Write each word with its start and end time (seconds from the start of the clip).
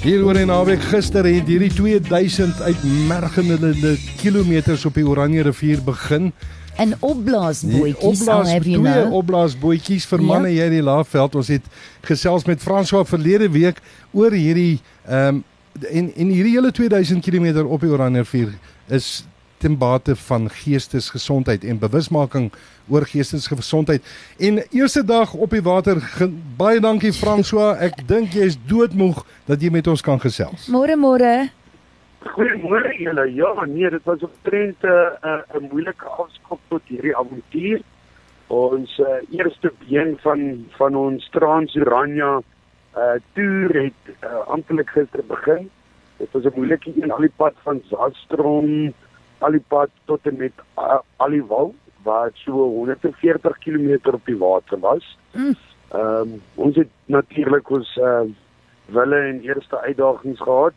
Hier 0.00 0.22
oor 0.24 0.38
en 0.40 0.48
naweek 0.48 0.80
gister 0.88 1.26
het 1.28 1.48
hierdie 1.50 1.68
2000 1.76 2.62
uitmergende 2.64 3.98
kilometers 4.16 4.86
op 4.88 4.94
die 4.96 5.04
Oranje 5.04 5.42
rivier 5.44 5.82
begin. 5.84 6.30
En 6.80 6.94
opblaasbootjies, 7.04 7.98
al 8.00 8.14
Opblaas 8.14 8.48
have 8.48 8.70
you 8.70 8.80
twee 8.80 9.10
opblaasbootjies 9.18 10.06
vir 10.08 10.22
Ja. 10.22 10.26
manne 10.26 10.48
hier 10.48 10.70
in 10.70 10.78
die 10.78 10.82
Laagveld. 10.82 11.34
Ons 11.34 11.48
het 11.52 11.68
gesels 12.00 12.44
met 12.48 12.62
François 12.64 13.04
verlede 13.04 13.50
week 13.50 13.82
oor 14.12 14.32
hierdie 14.32 14.80
ehm 15.04 15.34
um, 15.34 15.44
en 15.90 16.08
en 16.16 16.32
hierdie 16.32 16.56
hele 16.56 16.72
2000 16.72 17.24
km 17.24 17.66
op 17.66 17.80
die 17.80 17.90
Oranje 17.90 18.24
rivier 18.24 18.56
is 18.88 19.24
ten 19.60 19.76
bate 19.78 20.16
van 20.16 20.48
geestesgesondheid 20.50 21.64
en 21.64 21.78
bewusmaking 21.78 22.50
oor 22.88 23.04
geestesgesondheid. 23.06 24.02
En 24.38 24.62
eerste 24.70 25.04
dag 25.04 25.34
op 25.34 25.50
die 25.50 25.62
water, 25.62 26.00
baie 26.56 26.80
dankie 26.80 27.12
François. 27.12 27.76
Ek 27.78 28.00
dink 28.12 28.36
jy 28.36 28.48
is 28.50 28.58
doodmoeg 28.66 29.24
dat 29.50 29.62
jy 29.62 29.70
met 29.70 29.90
ons 29.92 30.04
kan 30.04 30.20
gesels. 30.20 30.68
Môre 30.72 30.96
môre. 30.96 31.50
Goeiemôre 32.20 32.92
julle. 33.00 33.24
Ja, 33.32 33.52
nee, 33.64 33.88
dit 33.90 34.04
was 34.04 34.20
omtrent 34.20 34.82
'n 34.84 34.88
uh, 35.24 35.40
'n 35.56 35.68
moeilike 35.72 36.04
afskop 36.04 36.60
tot 36.68 36.82
hierdie 36.84 37.16
avontuur. 37.16 37.80
Ons 38.46 38.98
uh, 38.98 39.20
eerste 39.30 39.72
been 39.88 40.18
van 40.20 40.66
van 40.76 40.94
ons 40.94 41.28
Transurania 41.30 42.40
uh 42.96 43.16
toer 43.32 43.70
het 43.86 44.02
uh, 44.20 44.46
amptelik 44.46 44.90
gister 44.90 45.22
begin. 45.26 45.70
Dit 46.18 46.28
was 46.32 46.44
'n 46.44 46.52
moeilike 46.56 46.92
een 46.96 47.10
al 47.10 47.24
die 47.24 47.36
pad 47.36 47.54
van 47.62 47.80
Zaadstrom 47.88 48.92
al 49.40 49.56
die 49.56 49.64
pad 49.68 49.90
tot 50.10 50.26
en 50.26 50.36
met 50.36 50.52
uh, 50.78 51.00
Aliwal 51.16 51.74
waar 52.02 52.30
so 52.44 52.52
140 52.52 53.58
km 53.58 53.98
op 54.12 54.24
die 54.24 54.38
water 54.38 54.78
was. 54.80 55.16
Mm. 55.32 55.56
Ehm 55.90 56.20
um, 56.20 56.42
ons 56.54 56.76
het 56.76 56.88
natuurlik 57.06 57.70
ons 57.70 57.96
uh 57.96 58.22
wille 58.90 59.16
en 59.16 59.40
eerste 59.40 59.80
uitdagings 59.80 60.40
gehad. 60.40 60.72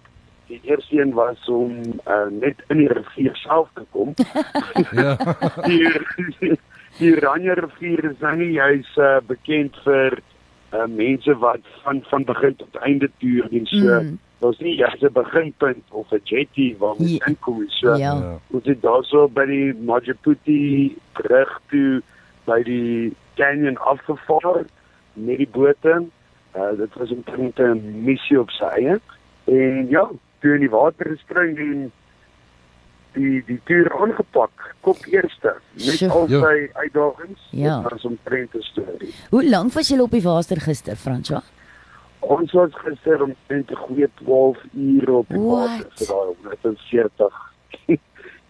Die 0.47 0.59
eerste 0.63 0.99
een 0.99 1.13
was 1.13 1.47
om 1.49 1.71
uh, 2.07 2.27
net 2.29 2.63
in 2.67 2.77
die 2.77 2.91
rivier 2.93 3.35
self 3.35 3.69
te 3.73 3.85
kom. 3.89 4.13
Ja. 4.91 5.17
die 5.69 6.57
die 6.97 7.13
Ranja 7.19 7.53
rivier 7.53 8.03
is 8.11 8.19
nou 8.19 8.35
nie 8.37 8.51
juis 8.51 8.89
uh, 9.01 9.17
bekend 9.27 9.77
vir 9.85 10.19
uh, 10.73 10.85
mense 10.85 11.37
wat 11.41 11.65
van 11.83 12.03
van 12.09 12.25
begin 12.29 12.55
tot 12.55 12.75
einde 12.75 13.09
toer 13.17 13.47
en 13.51 13.65
so. 13.65 14.01
Mm. 14.01 14.19
Daar's 14.43 14.59
nie 14.59 14.75
juis 14.75 15.01
'n 15.01 15.13
beginpunt 15.13 15.83
of 15.91 16.11
'n 16.11 16.19
jetty 16.23 16.75
waar 16.77 16.95
ons 16.99 17.11
Ja. 17.11 17.25
inkom. 17.27 17.63
So 17.69 17.95
Ja. 17.95 18.39
Ons 18.51 18.65
het 18.65 18.81
daarso 18.81 19.27
by 19.27 19.45
die 19.45 19.73
Majuputi 19.73 20.95
brug 21.13 21.61
toe 21.69 22.01
by 22.45 22.63
die 22.63 23.13
canyon 23.35 23.77
afgevaar 23.77 24.65
met 25.13 25.37
die 25.37 25.47
bote. 25.51 26.03
Uh, 26.55 26.77
dit 26.77 26.93
was 26.93 27.09
omtrent 27.11 27.59
'n 27.59 28.03
missie 28.03 28.39
op 28.39 28.49
sy 28.49 28.63
eie. 28.65 28.99
En 29.45 29.87
ja, 29.89 30.09
toe 30.41 30.53
in 30.53 30.59
die 30.59 30.69
water 30.69 31.05
gespring 31.09 31.57
en 31.57 31.91
die 33.13 33.43
die 33.45 33.59
tuur 33.63 33.91
aangepak, 34.01 34.75
kop 34.81 34.97
eerste 35.05 35.53
met 35.73 35.83
Sjoe. 35.83 36.09
al 36.09 36.29
Ja. 36.29 36.39
sy 36.41 36.69
uitdagings. 36.73 37.39
Ja. 37.51 37.81
Dit 37.81 37.91
was 37.91 38.03
omtrent 38.05 38.53
'n 38.55 38.61
storie. 38.61 39.13
Hoe 39.29 39.49
lank 39.49 39.73
was 39.73 39.87
julle 39.87 40.03
op 40.03 40.11
die 40.11 40.21
water 40.21 40.59
gister, 40.61 40.95
François? 40.95 41.43
Ons 42.23 42.51
was 42.51 42.69
gister 42.73 43.21
omtrent 43.23 43.71
'n 43.71 43.75
goeie 43.75 44.07
12 44.23 44.57
ure 44.73 45.11
op 45.13 45.27
die 45.29 45.39
water 45.39 45.87
vir 45.95 46.07
daai 46.07 46.35
140 46.51 47.53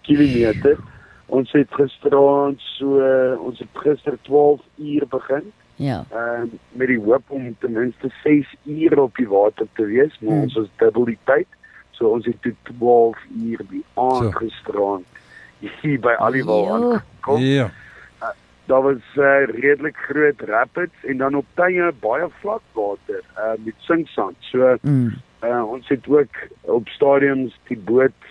kilometer. 0.02 0.78
Ons 1.26 1.52
het 1.52 1.72
gisteraand 1.74 2.60
so 2.78 3.00
ons 3.40 3.60
het 3.60 3.68
gister 3.74 4.18
12 4.22 4.62
uur 4.78 5.08
begin. 5.10 5.52
Ja. 5.76 6.04
Ehm 6.12 6.48
met 6.72 6.88
die 6.88 7.00
hoop 7.00 7.24
om 7.28 7.56
ten 7.60 7.72
minste 7.72 8.12
6 8.24 8.56
ure 8.66 9.02
op 9.02 9.16
die 9.16 9.28
water 9.28 9.68
te 9.74 9.86
wees, 9.86 10.20
maar 10.20 10.34
Hmm. 10.34 10.42
ons 10.44 10.54
was 10.54 10.68
dubbel 10.78 11.06
die 11.06 11.18
tyd. 11.24 11.48
So 11.92 12.08
ons 12.10 12.26
het 12.26 12.42
toe 12.42 12.54
12 12.64 13.18
uur 13.42 13.60
die 13.70 13.84
aand 13.94 14.32
So. 14.32 14.32
gisteraand 14.32 15.06
hier 15.82 16.00
by 16.00 16.14
Aliwal 16.20 16.66
Jo. 16.66 16.74
aangekom. 16.74 17.42
Ja. 17.42 17.72
Daar 18.66 18.82
was 18.82 19.04
uh, 19.16 19.46
redelik 19.46 19.98
groot 19.98 20.42
rapids 20.42 21.04
en 21.04 21.18
dan 21.18 21.36
op 21.36 21.46
tye 21.54 21.92
baie 22.00 22.28
vlak 22.40 22.62
water 22.72 23.22
uh, 23.38 23.54
met 23.66 23.76
sinksand. 23.78 24.36
So 24.40 24.78
Mm. 24.82 25.12
uh, 25.44 25.64
ons 25.72 25.88
het 25.88 26.08
ook 26.08 26.36
op 26.62 26.88
stadiums 26.88 27.60
die 27.68 27.78
boot 27.78 28.22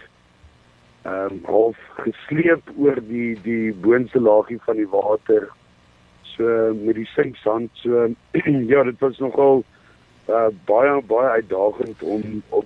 ehm 1.03 1.33
um, 1.33 1.41
half 1.45 1.77
gesleep 1.99 2.71
oor 2.79 2.99
die 3.07 3.39
die 3.43 3.75
boonste 3.75 4.21
laagie 4.21 4.61
van 4.65 4.77
die 4.77 4.89
water. 4.89 5.49
So 6.23 6.75
met 6.85 6.95
die 6.95 7.09
sinksand. 7.15 7.71
So 7.73 8.09
ja, 8.73 8.83
dit 8.83 8.99
was 8.99 9.19
nogal 9.19 9.65
uh, 10.29 10.47
baie 10.65 11.03
baie 11.03 11.29
uitdagend 11.29 12.03
om 12.03 12.43
om 12.49 12.65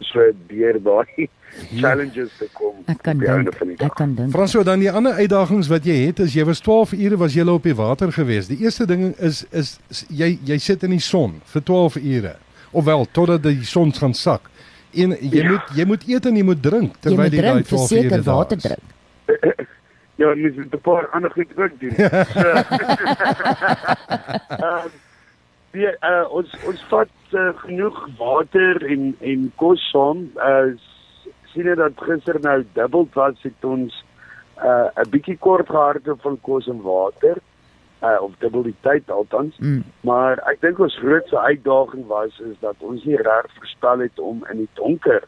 so 0.00 0.20
deur 0.48 0.78
daai 0.82 1.28
challenges 1.80 2.30
te 2.38 2.46
kom. 2.52 2.74
Ek 2.86 3.02
kan 3.02 3.18
dink. 3.18 3.48
Ek 3.82 3.94
kan 3.96 4.14
dink. 4.14 4.30
François, 4.32 4.64
dan 4.64 4.80
die 4.80 4.90
ander 4.90 5.12
uitdagings 5.18 5.68
wat 5.68 5.84
jy 5.84 5.96
het 6.06 6.18
is 6.20 6.34
jy 6.34 6.44
was 6.44 6.60
12 6.60 6.92
ure 6.92 7.16
was 7.16 7.34
jy 7.34 7.46
op 7.48 7.62
die 7.62 7.74
water 7.74 8.12
gewees. 8.12 8.46
Die 8.48 8.58
eerste 8.62 8.86
ding 8.86 9.14
is 9.18 9.44
is, 9.50 9.78
is 9.90 10.04
jy 10.08 10.38
jy 10.44 10.58
sit 10.58 10.82
in 10.82 10.90
die 10.90 11.00
son 11.02 11.40
vir 11.44 11.62
12 11.62 11.96
ure. 11.96 12.36
Ofwel 12.72 13.06
totdat 13.12 13.42
die 13.42 13.64
son 13.64 13.92
gaan 13.92 14.14
sak. 14.14 14.50
En 14.94 15.10
jy 15.20 15.42
Ja. 15.42 15.50
moet 15.50 15.62
jy 15.76 15.84
moet 15.84 16.04
eet 16.08 16.26
en 16.26 16.36
jy 16.36 16.42
moet 16.44 16.62
drink 16.62 16.92
Jy 16.94 17.00
terwyl 17.00 17.24
moet 17.24 17.32
jy 17.32 17.40
daai 17.42 17.52
drink, 17.52 17.66
12 17.66 17.72
ure 17.72 17.88
verseker 17.88 18.22
daar 18.24 18.34
water 18.34 18.56
is. 18.56 18.62
drink. 18.62 18.86
Ja, 20.18 20.34
mens 20.34 20.56
moet 20.56 20.72
'n 20.74 20.80
paar 20.82 21.06
ander 21.14 21.30
goed 21.30 21.46
ook 21.56 21.78
doen. 21.78 21.94
So, 21.94 22.48
um, 24.66 24.90
die, 25.70 25.86
uh, 25.86 26.24
ons 26.34 26.54
ons 26.66 26.82
vat 26.90 27.08
uh, 27.34 27.50
genoeg 27.62 28.08
water 28.18 28.84
en 28.86 29.16
en 29.20 29.52
kos 29.56 29.90
saam. 29.90 30.30
Uh, 30.36 30.74
s- 30.76 31.28
sien 31.52 31.64
jy 31.64 31.74
dat 31.74 31.92
gister 31.96 32.40
nou 32.40 32.64
dubbel 32.72 33.08
was 33.14 33.34
het 33.42 33.64
ons 33.64 34.04
uh, 34.64 34.88
'n 34.96 35.10
bietjie 35.10 35.36
kort 35.38 35.68
gehardloop 35.68 36.20
van 36.20 36.38
kos 36.40 36.66
en 36.68 36.80
water. 36.82 37.36
Uh, 38.02 38.22
of 38.22 38.30
dubbel 38.38 38.62
die 38.62 38.74
tyd 38.80 39.10
althans. 39.10 39.56
Mm. 39.58 39.82
Maar 40.00 40.38
ek 40.46 40.60
dink 40.60 40.78
ons 40.78 40.98
grootste 40.98 41.38
uitdaging 41.38 42.06
was 42.06 42.38
is 42.40 42.54
dat 42.60 42.74
ons 42.78 43.04
nie 43.04 43.16
reg 43.16 43.46
voorspel 43.56 43.98
het 43.98 44.18
om 44.18 44.46
in 44.50 44.56
die 44.56 44.68
donker 44.74 45.22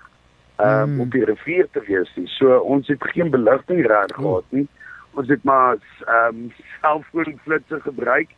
um, 0.61 0.95
Mm. 0.95 1.01
op 1.01 1.11
die 1.11 1.25
rivier 1.25 1.67
te 1.73 1.81
wees 1.87 2.13
nie. 2.17 2.27
So 2.29 2.59
ons 2.59 2.87
het 2.89 3.03
geen 3.03 3.31
beligting 3.31 3.87
reg 3.87 4.15
gehad 4.15 4.45
nie. 4.51 4.69
Ons 5.15 5.29
het 5.29 5.43
maar 5.45 5.77
ehm 6.07 6.37
um, 6.37 6.53
selfoonflitsse 6.81 7.81
gebruik 7.81 8.29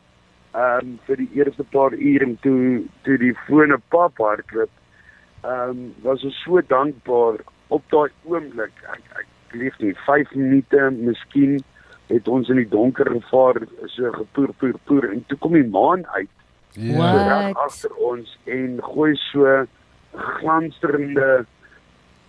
ehm 0.53 0.87
um, 0.87 0.99
vir 1.07 1.17
die 1.17 1.29
eerste 1.39 1.63
paar 1.75 1.93
ure 1.97 2.25
en 2.25 2.37
toe 2.45 2.83
toe 3.03 3.17
die 3.17 3.33
fone 3.47 3.79
pap 3.89 4.21
hardloop. 4.21 4.71
Ehm 5.43 5.69
um, 5.69 5.83
was 6.03 6.23
ons 6.23 6.41
so 6.45 6.61
dankbaar 6.67 7.41
op 7.67 7.83
daai 7.89 8.11
oomblik. 8.29 8.75
Ek 8.93 9.03
ek 9.23 9.57
lief 9.57 9.79
nie 9.79 9.95
5 10.05 10.35
minute 10.35 10.89
miskien 10.99 11.59
het 12.07 12.27
ons 12.27 12.49
in 12.49 12.59
die 12.61 12.69
donker 12.69 13.09
gevaar 13.09 13.61
so 13.95 14.11
gepoer 14.11 14.53
poer 14.59 14.79
poer 14.85 15.11
en 15.11 15.21
toe 15.27 15.37
kom 15.37 15.53
die 15.57 15.67
maan 15.67 16.05
uit 16.17 16.31
Ja. 16.73 16.93
So 16.97 17.17
reg 17.29 17.57
agter 17.61 17.97
ons 18.01 18.37
en 18.49 18.79
gooi 18.81 19.13
so 19.29 19.65
glansterende 20.13 21.45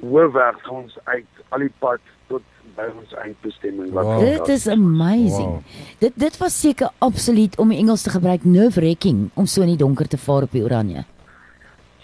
hoofweg 0.01 0.59
vir 0.63 0.73
ons 0.73 0.99
uit 1.05 1.27
al 1.51 1.59
die 1.59 1.73
pad 1.79 2.01
tot 2.29 2.43
by 2.77 2.87
ons 2.99 3.13
eindbestemming 3.15 3.93
wat 3.93 4.05
Wow. 4.05 4.21
Dit 4.21 4.49
is 4.49 4.67
amazing. 4.69 5.51
Wow. 5.51 5.63
Dit 5.99 6.13
dit 6.17 6.37
was 6.39 6.61
seker 6.61 6.89
absoluut 6.99 7.59
om 7.59 7.69
die 7.69 7.79
Engels 7.79 8.03
te 8.03 8.11
gebruik 8.11 8.45
nerve-wracking 8.45 9.31
om 9.35 9.47
so 9.47 9.63
in 9.63 9.69
die 9.69 9.77
donker 9.77 10.09
te 10.09 10.19
vaar 10.19 10.43
op 10.43 10.51
die 10.53 10.65
Oranje. 10.65 11.05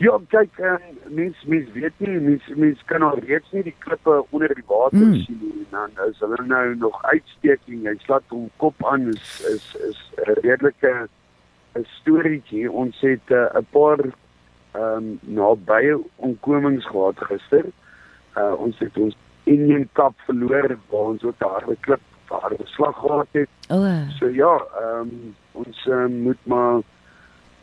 Ja, 0.00 0.14
kyk, 0.28 0.58
um, 0.64 0.78
mens 1.14 1.36
mens 1.44 1.68
weet 1.72 1.92
nie, 1.98 2.20
mens 2.20 2.42
mens 2.56 2.78
kan 2.88 3.02
al 3.02 3.18
reeds 3.18 3.50
nie 3.52 3.62
die 3.62 3.74
klippe 3.78 4.24
onder 4.30 4.48
die 4.54 4.64
water 4.66 4.98
Mm. 4.98 5.14
sien 5.24 5.38
nie. 5.42 5.66
Dan 5.70 5.90
is 6.08 6.18
hulle 6.18 6.46
nou 6.46 6.74
nog 6.76 7.02
uitsteking. 7.02 7.84
Hy 7.86 7.96
slat 7.98 8.22
hom 8.28 8.50
kop 8.56 8.74
aan 8.84 9.08
is 9.08 9.44
is 9.54 9.76
is 9.90 9.98
'n 10.26 10.40
redelike 10.40 11.08
'n 11.76 11.84
storieetjie. 12.00 12.70
Ons 12.72 12.96
het 13.00 13.28
uh, 13.30 13.44
'n 13.60 13.66
paar 13.70 13.98
ehm 14.72 14.96
um, 14.96 15.18
nabye 15.20 15.98
onkomings 16.16 16.86
gehad 16.86 17.18
gister. 17.18 17.64
Uh 18.36 18.54
ons 18.58 18.78
het 18.78 18.96
ons 18.98 19.16
Indian 19.44 19.88
Cup 19.92 20.14
verloor 20.26 20.76
waar 20.90 21.10
ons 21.14 21.22
ook 21.24 21.34
'n 21.38 21.48
harde 21.48 21.76
klip, 21.80 22.00
harde 22.28 22.64
slag 22.64 22.96
gehad 22.96 23.26
het. 23.30 23.48
O, 23.68 23.76
oh, 23.76 24.08
So 24.18 24.28
ja, 24.28 24.54
ehm 24.80 25.00
um, 25.00 25.34
ons 25.52 25.86
um, 25.86 26.22
moet 26.22 26.42
maar 26.46 26.80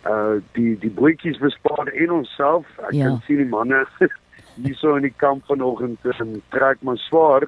uh 0.06 0.42
die 0.52 0.78
die 0.80 0.92
bootjies 0.92 1.38
bespaar 1.38 1.88
en 1.88 2.12
onsself. 2.12 2.66
Ek 2.78 2.92
Ja. 2.92 3.04
ja. 3.04 3.08
kan 3.08 3.22
sien 3.26 3.38
die 3.38 3.50
manne 3.50 3.88
hierso 4.64 4.96
in 4.96 5.02
die 5.02 5.14
kamp 5.16 5.46
vanoggend 5.46 6.00
en 6.06 6.42
trek 6.50 6.78
maar 6.82 6.98
swaar. 6.98 7.48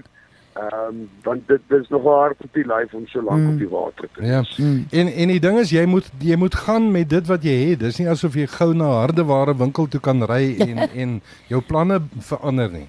Ehm 0.60 0.88
um, 0.90 1.10
want 1.24 1.48
dit 1.48 1.62
dis 1.72 1.88
nogal 1.90 2.18
hard 2.20 2.42
op 2.44 2.54
die 2.54 2.66
lyf 2.68 2.94
om 2.94 3.08
so 3.08 3.22
lank 3.22 3.40
Mm. 3.40 3.50
op 3.54 3.58
die 3.60 3.70
water 3.70 4.10
te 4.14 4.26
Ja. 4.26 4.38
wees. 4.42 4.58
mm. 4.58 4.86
En 4.92 5.08
en 5.08 5.28
die 5.28 5.40
ding 5.40 5.60
is 5.60 5.70
jy 5.70 5.86
moet 5.86 6.12
jy 6.20 6.36
moet 6.36 6.56
gaan 6.56 6.92
met 6.92 7.10
dit 7.10 7.28
wat 7.28 7.44
jy 7.44 7.70
het. 7.70 7.80
Dis 7.80 8.00
nie 8.00 8.08
asof 8.10 8.34
jy 8.36 8.48
gou 8.48 8.74
na 8.74 8.86
'n 8.90 9.00
hardeware 9.06 9.56
winkel 9.58 9.88
toe 9.88 10.00
kan 10.02 10.24
ry 10.24 10.56
en 10.68 10.78
en 11.04 11.22
jou 11.48 11.62
planne 11.62 12.02
verander 12.20 12.72
nie. 12.72 12.88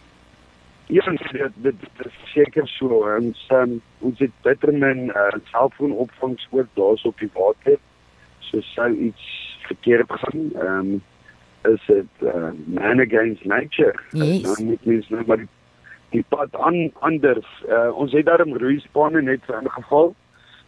Ja, 0.86 1.10
nee, 1.10 1.18
dit 1.32 1.52
dit, 1.62 1.74
dit 1.80 2.06
is 2.06 2.32
seker 2.34 2.66
so. 2.68 2.86
Ons 3.20 3.46
um, 3.52 3.80
ons 4.00 4.18
het 4.18 4.30
bittermin 4.42 5.08
uh, 5.14 5.30
selfoonopvangs 5.52 6.48
ook 6.50 6.66
daarso 6.74 7.08
op 7.08 7.18
die 7.18 7.30
water. 7.34 7.78
So 8.40 8.60
sou 8.60 8.90
iets 8.96 9.56
verkeerd 9.68 10.10
gaan. 10.12 10.50
Ehm 10.54 10.78
um, 10.78 11.02
is 11.74 11.82
dit 11.86 12.06
uh, 12.22 12.50
man 12.66 13.00
against 13.00 13.44
nature. 13.44 13.94
Yes. 14.12 14.42
Dan 14.42 14.64
moet 14.66 14.84
mens 14.84 15.08
nou 15.08 15.22
maar 15.26 15.36
die, 15.36 15.48
die 16.10 16.24
pad 16.28 16.56
aan 16.56 16.90
anders. 17.06 17.48
Uh, 17.68 17.90
ons 17.94 18.12
het 18.12 18.26
daarom 18.26 18.56
roeispanne 18.56 19.22
net 19.22 19.44
vir 19.46 19.62
ingeval, 19.62 20.14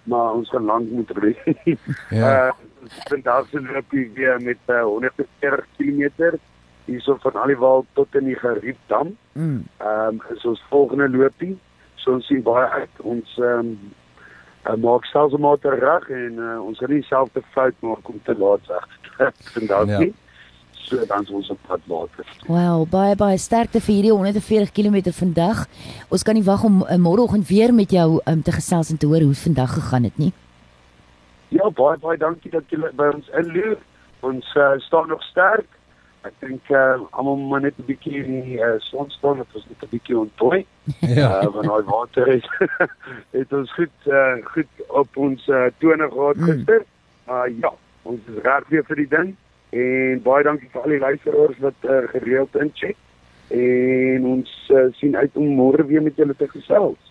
maar 0.03 0.37
ons 0.39 0.51
gaan 0.51 0.65
lank 0.65 0.91
moet 0.91 1.11
roei. 1.11 1.37
Ja. 2.11 2.49
Uh 2.49 2.71
vandag 3.07 3.47
se 3.49 3.61
loop 3.63 3.91
weer 3.91 4.41
met 4.43 4.59
uh, 4.67 4.83
140 4.83 5.67
km 5.77 6.39
hierso 6.85 7.17
van 7.21 7.37
Aliwal 7.37 7.87
tot 7.93 8.15
in 8.15 8.25
die 8.25 8.39
Geriepdam. 8.39 9.17
Mm. 9.33 9.67
Ehm 9.77 10.19
um, 10.19 10.23
is 10.35 10.45
ons 10.45 10.65
volgende 10.69 11.09
loopie. 11.09 11.59
So 11.95 12.13
ons 12.13 12.27
sien 12.27 12.43
baie 12.43 12.69
uit. 12.69 13.01
Ons 13.01 13.37
ehm 13.39 13.59
um, 13.59 13.93
uh, 14.67 14.75
maak 14.75 15.05
selfs 15.05 15.37
maar 15.37 15.59
reg 15.63 16.09
en 16.09 16.33
uh, 16.39 16.59
ons 16.65 16.81
nie 16.81 16.99
dieselfde 16.99 17.43
fout 17.55 17.75
maak 17.81 18.09
om 18.09 18.21
te 18.23 18.35
laat 18.39 18.67
weg. 18.67 18.89
vandag 19.55 19.87
Ja. 19.87 19.93
ja. 19.93 19.99
nie. 19.99 20.15
So 20.83 21.07
dan 21.07 21.23
is 21.23 21.31
ons 21.31 21.51
op 21.51 21.59
pad 21.67 21.81
later. 21.87 22.27
Wow, 22.47 22.83
baie 22.91 23.15
baie 23.17 23.39
sterkte 23.39 23.81
vir 23.81 23.95
hierdie 23.95 24.13
140 24.13 24.73
km 24.73 25.13
vandag. 25.15 25.67
Ons 26.11 26.23
kan 26.27 26.35
nie 26.35 26.45
wag 26.45 26.65
om 26.65 26.83
uh, 26.83 26.97
môreoggend 26.99 27.47
weer 27.49 27.73
met 27.75 27.91
jou 27.91 28.21
um, 28.27 28.43
te 28.43 28.53
gesels 28.53 28.91
en 28.91 28.99
te 28.99 29.07
hoor 29.07 29.23
hoe 29.23 29.35
vandag 29.35 29.75
gegaan 29.79 30.05
het 30.05 30.19
nie. 30.19 30.33
Ja, 31.49 31.71
baie 31.71 31.99
baie 32.03 32.19
dankie 32.19 32.51
dat 32.51 32.65
julle 32.73 32.91
by 32.97 33.11
ons 33.15 33.29
inloer. 33.39 33.79
Ons 34.21 34.49
uh, 34.57 34.73
staan 34.79 35.09
nog 35.09 35.23
sterk. 35.23 35.69
Ek 36.23 36.35
dink 36.39 36.69
uh, 36.71 37.01
almal 37.19 37.37
moet 37.37 37.63
net 37.63 37.79
'n 37.79 37.87
bietjie 37.87 38.21
in 38.25 38.43
die 38.47 38.59
uh, 38.63 38.75
son 38.79 39.11
staan 39.11 39.41
of 39.43 39.55
ons 39.55 39.65
net 39.69 39.83
'n 39.83 39.91
bietjie 39.91 40.19
onttooi. 40.19 40.67
Ja. 41.19 41.43
Uh, 41.43 41.51
want 41.55 41.67
daai 41.67 41.85
water 41.87 42.27
het 42.27 42.47
het 43.39 43.53
ons 43.53 43.73
goed 43.75 43.97
uh, 44.07 44.37
goed 44.55 44.71
op 44.89 45.17
ons 45.17 45.47
uh, 45.49 45.67
tone 45.79 46.09
gehad 46.11 46.37
Mm. 46.37 46.45
gister. 46.51 46.85
Uh, 47.29 47.47
ja, 47.61 47.73
ons 48.03 48.21
is 48.29 48.43
reg 48.43 48.69
weer 48.69 48.85
vir 48.85 48.97
die 48.97 49.09
ding 49.09 49.37
en 49.73 50.21
baie 50.25 50.45
dankie 50.45 50.69
vir 50.73 50.83
al 50.85 50.95
die 50.95 51.01
luisteraars 51.01 51.63
wat 51.65 51.89
uh, 51.89 52.03
gereeld 52.13 52.57
incheck. 52.61 52.99
En 53.53 54.27
ons 54.29 54.53
uh, 54.73 54.85
sien 54.99 55.17
uit 55.17 55.41
om 55.41 55.55
môre 55.57 55.85
weer 55.89 56.05
met 56.05 56.17
julle 56.17 56.37
te 56.37 56.49
gesels. 56.49 57.11